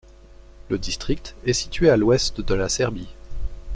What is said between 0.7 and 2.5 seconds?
district est situé à l’ouest